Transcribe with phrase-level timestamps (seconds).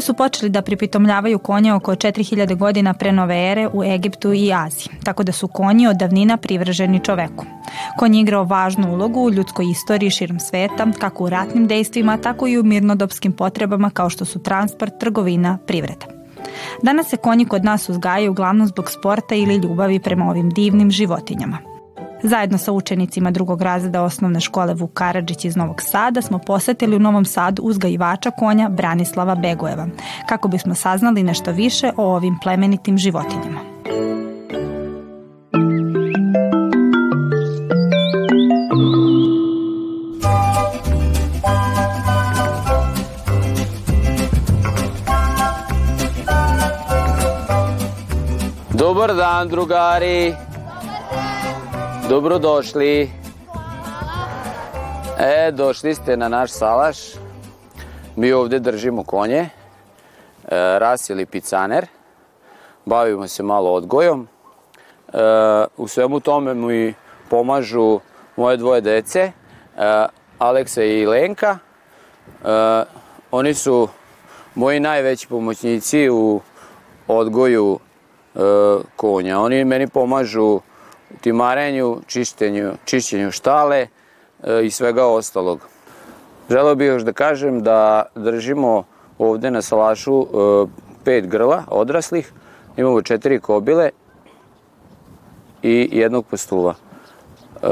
[0.00, 4.52] Ljudi su počeli da pripitomljavaju konje oko 4000 godina pre nove ere u Egiptu i
[4.52, 7.44] Aziji, tako da su konji od davnina privrženi čoveku.
[7.98, 12.46] Konj je igrao važnu ulogu u ljudskoj istoriji širom sveta, kako u ratnim dejstvima, tako
[12.46, 16.06] i u mirnodopskim potrebama kao što su transport, trgovina, privreda.
[16.82, 21.58] Danas se konji kod nas uzgajaju uglavnom zbog sporta ili ljubavi prema ovim divnim životinjama.
[22.22, 26.98] Zajedno sa učenicima drugog razreda osnovne škole Vuk Karadžić iz Novog Sada smo posetili u
[26.98, 29.86] Novom Sadu uzgajivača konja Branislava Begojeva,
[30.28, 33.60] kako bismo saznali nešto više o ovim plemenitim životinjama.
[48.70, 50.49] Dobar dan, drugari.
[52.10, 53.10] Dobrodošli.
[55.18, 56.98] E, došli ste na naš salaš.
[58.16, 59.38] Mi ovde držimo konje.
[59.38, 59.48] E,
[60.78, 61.86] ras ili picaner.
[62.84, 64.28] Bavimo se malo odgojom.
[65.12, 65.16] E,
[65.76, 66.94] u svemu tome mi
[67.28, 68.00] pomažu
[68.36, 69.32] moje dvoje dece, e,
[70.38, 71.58] Aleksa i Lenka.
[72.44, 72.84] E,
[73.30, 73.88] oni su
[74.54, 76.40] moji najveći pomoćnici u
[77.08, 77.78] odgoju
[78.34, 78.40] e,
[78.96, 79.40] konja.
[79.40, 80.60] Oni meni pomažu
[81.20, 83.86] timarenju, čišćenju, čišćenju štale
[84.42, 85.60] e, i svega ostalog.
[86.50, 88.84] Želeo bih još da kažem da držimo
[89.18, 90.26] ovde na salašu e,
[91.04, 92.32] pet grla odraslih,
[92.76, 93.90] imamo četiri kobile
[95.62, 96.74] i jednog pastuva.
[96.74, 97.66] E,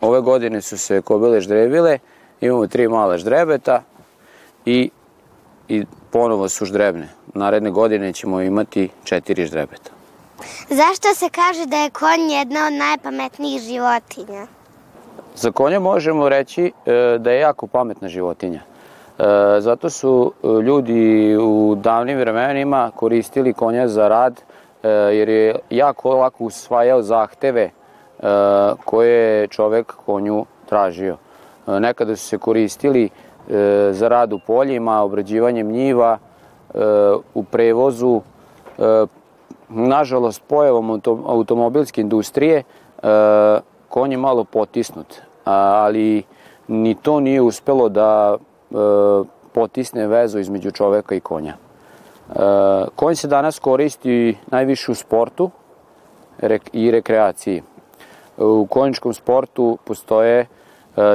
[0.00, 1.98] ove godine su se kobile ždrebile,
[2.40, 3.82] imamo tri mala ždrebeta
[4.66, 4.90] i,
[5.68, 7.08] i ponovo su ždrebne.
[7.34, 10.01] Naredne godine ćemo imati četiri ždrebeta.
[10.68, 14.46] Zašto se kaže da je konj jedna od najpametnijih životinja?
[15.34, 18.60] Za konja možemo reći e, da je jako pametna životinja.
[19.18, 19.24] E,
[19.60, 24.42] Zato su e, ljudi u davnim vremenima koristili konja za rad
[25.12, 27.70] jer je jako lako usvajao zahteve
[28.84, 31.16] koje je čovek konju tražio.
[31.66, 33.10] Nekada su se koristili
[33.90, 36.18] za rad u poljima, obrađivanjem njiva,
[37.34, 38.20] u prevozu,
[39.74, 42.64] nažalost pojavom auto, automobilske industrije e,
[43.88, 46.22] konj je malo potisnut, ali
[46.68, 48.74] ni to nije uspelo da e,
[49.52, 51.54] potisne vezu između čoveka i konja.
[51.54, 52.34] E,
[52.96, 55.50] konj se danas koristi najviše u sportu
[56.72, 57.62] i rekreaciji.
[58.38, 60.46] U konjičkom sportu postoje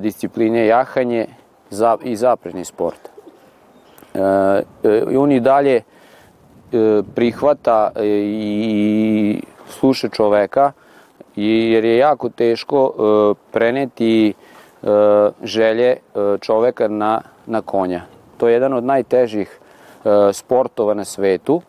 [0.00, 1.26] discipline jahanje
[2.02, 3.08] i zaprežni sport.
[4.14, 4.62] E,
[5.18, 5.82] on i dalje
[7.14, 10.72] prihvata e, i sluša čoveka
[11.36, 14.86] jer je jako teško e, preneti e,
[15.42, 15.98] želje e,
[16.40, 18.02] čoveka na, na konja.
[18.36, 19.58] To je jedan od najtežih
[20.04, 21.62] e, sportova na svetu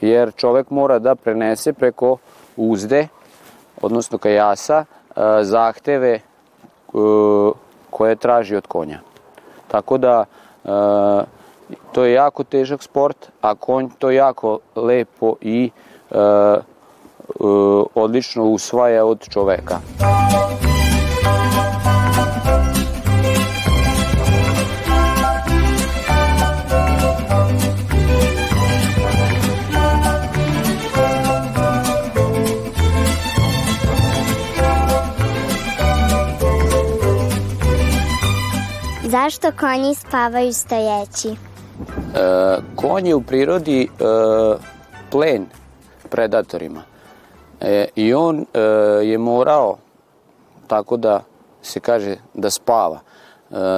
[0.00, 2.16] jer čovek mora da prenese preko
[2.56, 3.08] uzde,
[3.82, 6.20] odnosno kajasa, e, zahteve e,
[7.90, 8.98] koje traži od konja.
[9.68, 10.24] Tako da
[10.64, 10.68] e,
[11.92, 15.70] to je jako težak sport, a konj to jako lepo i
[16.10, 16.62] e, e,
[17.94, 19.80] odlično usvaja od čoveka.
[39.04, 41.55] Zašto konji spavaju stojeći?
[42.14, 43.88] E, konj je u prirodi e,
[45.10, 45.46] plen
[46.10, 46.82] predatorima
[47.60, 48.60] e, i on e,
[49.02, 49.76] je morao
[50.66, 51.22] tako da
[51.62, 53.00] se kaže da spava.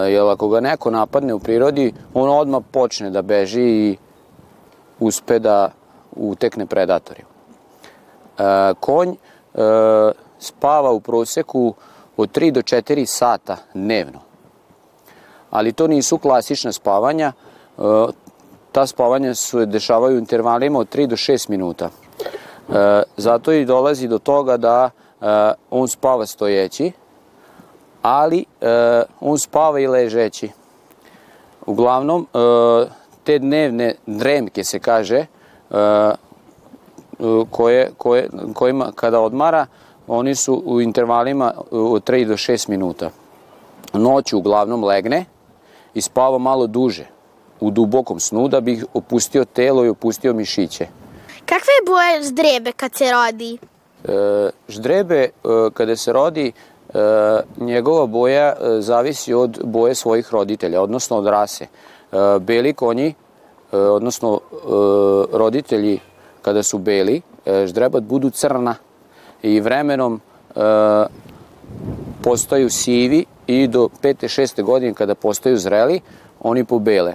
[0.08, 3.96] Jer ako ga neko napadne u prirodi, on odmah počne da beži i
[4.98, 5.70] uspe da
[6.16, 7.28] utekne predatorima.
[8.80, 9.14] Konj
[10.38, 11.74] spava u proseku
[12.16, 14.20] od 3 do 4 sata dnevno
[15.50, 17.32] ali to nisu klasična spavanja.
[17.78, 18.06] E,
[18.72, 21.88] Ta spavanja se dešavaju u intervalima od 3 do 6 minuta.
[21.88, 24.90] E, Zato i dolazi do toga da
[25.20, 26.92] e, on spava stojeći,
[28.02, 28.44] ali
[29.20, 30.50] on spava i ležeći.
[31.66, 32.26] Uglavnom,
[33.24, 35.26] te dnevne dremke se kaže,
[37.50, 39.66] koje, koje, kojima kada odmara,
[40.06, 43.10] oni su u intervalima od 3 do 6 minuta.
[43.92, 45.24] Noću uglavnom legne,
[45.94, 47.06] i spava malo duže,
[47.60, 50.86] u dubokom snu da bi opustio telo i opustio mišiće.
[51.46, 53.58] Kakve je boje ždrebe kad se rodi?
[54.04, 55.28] E, ždrebe e,
[55.74, 56.92] kada se rodi, e,
[57.56, 61.64] njegova boja e, zavisi od boje svojih roditelja, odnosno od rase.
[61.64, 63.14] E, beli konji
[63.72, 64.40] odnosno
[65.32, 65.98] roditelji
[66.42, 67.20] kada su beli,
[67.66, 68.74] ždrebat budu crna
[69.42, 70.20] i vremenom
[72.22, 74.40] postaju sivi i do 5.
[74.40, 74.62] 6.
[74.62, 76.00] godine kada postaju zreli,
[76.40, 77.14] oni pobele.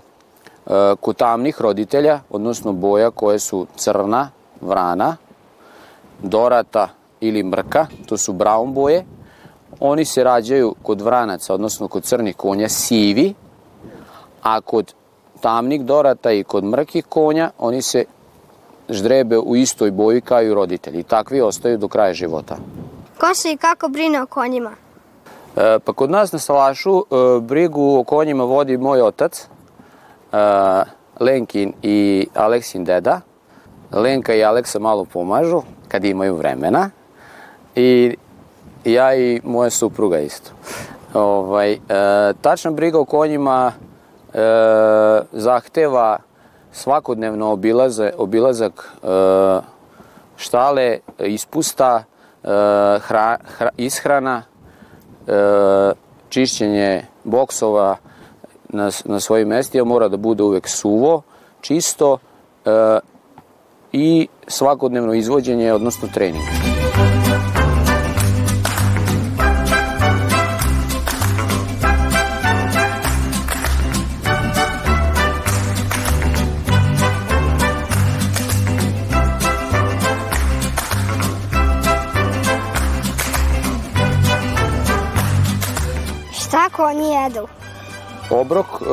[0.99, 4.29] Kod tamnih roditelja, odnosno boja koje su crna,
[4.61, 5.17] vrana,
[6.21, 6.87] dorata
[7.19, 9.05] ili mrka, to su brown boje,
[9.79, 13.33] oni se rađaju kod vranaca, odnosno kod crnih konja, sivi,
[14.41, 14.93] a kod
[15.41, 18.05] tamnih dorata i kod mrkih konja, oni se
[18.89, 21.03] ždrebe u istoj boji kao i roditelji.
[21.03, 22.57] Takvi ostaju do kraja života.
[23.19, 24.71] Ko se i kako brine o konjima?
[25.55, 27.03] E, pa kod nas na Salašu e,
[27.41, 29.47] brigu o konjima vodi moj otac,
[31.19, 33.21] Lenkin i Aleksin deda.
[33.91, 36.89] Lenka i Aleksa malo pomažu kad imaju vremena
[37.75, 38.17] i
[38.85, 40.51] ja i moja supruga isto.
[41.13, 41.79] Ovaj, e,
[42.41, 43.71] tačna briga o konjima
[44.33, 44.39] e,
[45.31, 46.17] zahteva
[46.71, 49.07] svakodnevno obilaze, obilazak e,
[50.37, 52.03] štale, ispusta,
[52.43, 52.47] e,
[53.07, 54.43] hra, hra, ishrana,
[55.27, 55.91] e,
[56.29, 57.97] čišćenje boksova
[58.73, 61.21] na, na svojim mestima mora da bude uvek suvo,
[61.61, 62.17] čisto
[62.65, 62.99] e,
[63.91, 66.43] i svakodnevno izvođenje, odnosno trening.
[86.31, 87.62] Šta konji jedu?
[88.33, 88.85] Obrok e,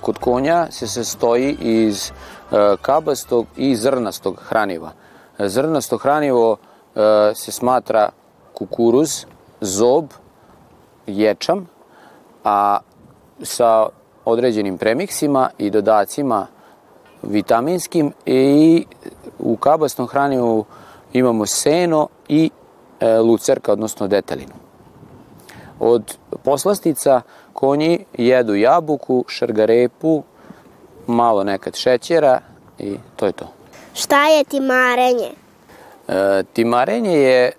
[0.00, 4.92] kod konja se sastoji iz e, kabastog i zrnastog hraniva.
[5.38, 8.08] Zrnasto hranivo e, se smatra
[8.54, 9.24] kukuruz,
[9.60, 10.04] zob,
[11.06, 11.68] ječam,
[12.44, 12.78] a
[13.42, 13.86] sa
[14.24, 16.46] određenim premiksima i dodacima
[17.22, 18.84] vitaminskim i
[19.38, 20.64] u kabastnom hranivu
[21.12, 22.50] imamo seno i
[23.00, 24.54] e, lucerka, odnosno detelinu.
[25.84, 27.20] Od poslastica
[27.52, 30.22] konji jedu jabuku, šargarepu,
[31.06, 32.40] malo nekad šećera
[32.78, 33.46] i to je to.
[33.94, 35.30] Šta je timarenje?
[36.08, 37.52] E, timarenje je e,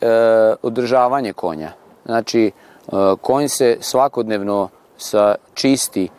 [0.62, 1.72] održavanje konja.
[2.06, 2.92] Znači, e,
[3.22, 6.10] konj se svakodnevno sa čisti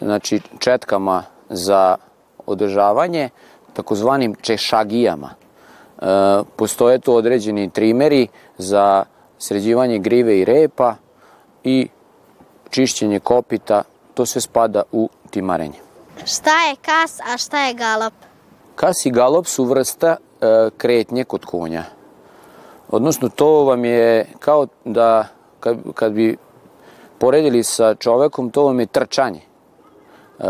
[0.00, 1.96] znači, četkama za
[2.46, 3.28] održavanje,
[3.72, 5.30] takozvanim češagijama.
[5.30, 6.04] E,
[6.56, 8.28] postoje tu određeni trimeri
[8.58, 9.04] za
[9.38, 10.94] sređivanje grive i repa
[11.64, 11.88] i
[12.70, 13.82] čišćenje kopita,
[14.14, 15.78] to sve spada u timarenje.
[16.24, 18.12] Šta je kas, a šta je galop?
[18.74, 20.16] Kas i galop su vrsta e,
[20.76, 21.84] kretnje kod konja.
[22.90, 25.26] Odnosno, to vam je kao da,
[25.60, 26.36] kad, kad bi
[27.18, 29.40] poredili sa čovekom, to vam je trčanje.
[29.40, 30.44] E,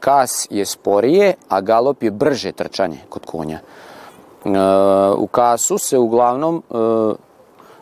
[0.00, 3.58] kas je sporije, a galop je brže trčanje kod konja.
[3.58, 4.48] E,
[5.16, 6.74] u kasu se uglavnom e,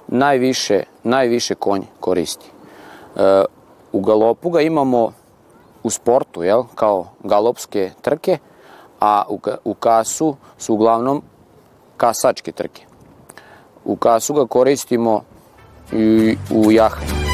[0.09, 2.47] najviše, najviše konj koristi.
[3.17, 3.45] E,
[3.93, 5.13] u galopu ga imamo
[5.83, 8.39] u sportu, jel, kao galopske trke,
[9.01, 11.23] a u, u kasu su uglavnom
[11.97, 12.83] kasačke trke.
[13.85, 15.23] U kasu ga koristimo
[15.93, 17.30] i u jahanju.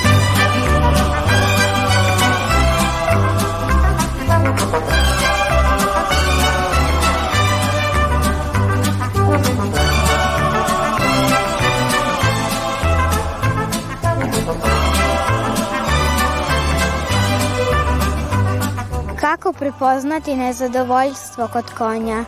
[19.66, 22.24] Prepoznati nezadovoljstvo kod konja?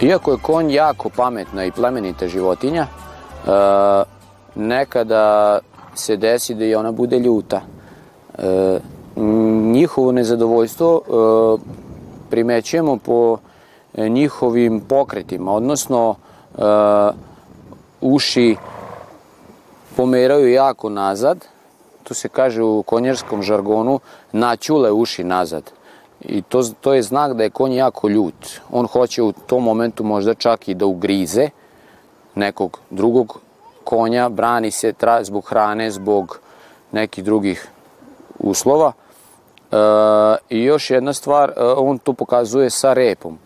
[0.00, 2.88] Iako je konj jako pametna i plemenita životinja, e,
[4.54, 5.58] nekada
[5.94, 7.60] se desi da i ona bude ljuta.
[8.38, 8.78] E,
[9.72, 11.10] njihovo nezadovoljstvo e,
[12.30, 13.38] primećujemo po
[13.96, 16.14] njihovim pokretima, odnosno
[18.00, 18.56] uši
[19.96, 21.44] pomeraju jako nazad,
[22.02, 24.00] to se kaže u konjerskom žargonu,
[24.32, 25.75] naćule uši nazad.
[26.26, 28.60] I to, to je znak da je konj jako ljut.
[28.72, 31.48] On hoće u tom momentu možda čak i da ugrize
[32.34, 33.40] nekog drugog
[33.84, 36.38] konja, brani se tra, zbog hrane, zbog
[36.92, 37.68] nekih drugih
[38.38, 38.92] uslova.
[39.72, 39.76] E,
[40.48, 43.38] I još jedna stvar, e, on to pokazuje sa repom.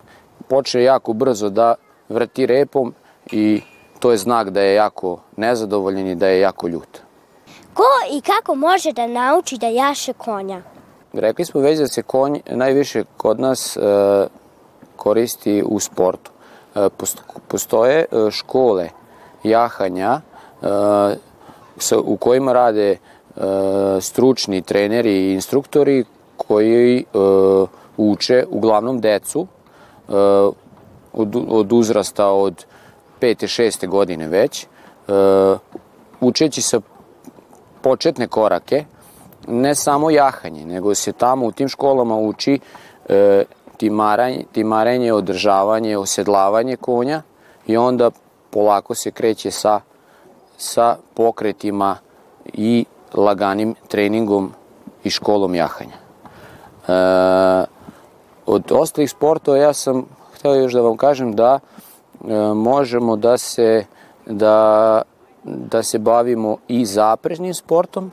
[0.48, 1.74] Počne jako brzo da
[2.08, 2.94] vrti repom
[3.32, 3.62] i
[3.98, 6.98] to je znak da je jako nezadovoljen i da je jako ljut.
[7.74, 10.62] Ko i kako može da nauči da jaše konja?
[11.12, 13.80] Rekli smo već da se konj najviše kod nas e,
[14.96, 16.30] koristi u sportu.
[16.74, 16.88] E,
[17.48, 18.88] postoje e, škole
[19.44, 20.66] jahanja e,
[21.78, 22.98] sa, u kojima rade e,
[24.00, 26.04] stručni treneri i instruktori
[26.36, 27.02] koji e,
[27.96, 30.12] uče uglavnom decu e,
[31.12, 32.64] od, od uzrasta od
[33.20, 33.62] 5.
[33.62, 33.88] 6.
[33.88, 34.66] godine već, e,
[36.20, 36.80] učeći sa
[37.82, 38.84] početne korake,
[39.48, 42.60] ne samo jahanje, nego se tamo u tim školama uči
[43.08, 43.44] e,
[43.76, 47.22] timaranje, timarenje, održavanje, osedlavanje konja
[47.66, 48.10] i onda
[48.50, 49.80] polako se kreće sa,
[50.56, 51.96] sa pokretima
[52.52, 54.52] i laganim treningom
[55.04, 55.96] i školom jahanja.
[56.88, 57.64] E,
[58.46, 63.84] od ostalih sportova ja sam hteo još da vam kažem da e, možemo da se
[64.26, 65.02] da,
[65.44, 68.12] da se bavimo i zaprežnim sportom.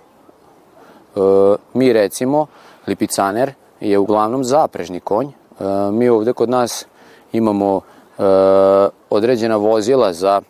[1.17, 2.47] E, mi recimo,
[2.87, 5.27] lipicaner je uglavnom zaprežni konj.
[5.27, 6.85] E, mi ovde kod nas
[7.31, 8.23] imamo e,
[9.09, 10.41] određena vozila za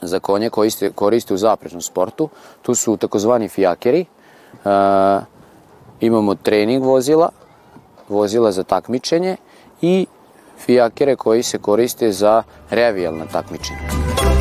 [0.00, 2.28] za konje koji se koriste u zaprežnom sportu.
[2.62, 4.06] Tu su takozvani fijakeri, e,
[6.00, 7.30] imamo trening vozila,
[8.08, 9.36] vozila za takmičenje
[9.82, 10.06] i
[10.58, 14.37] fijakere koji se koriste za revijalna takmičenja.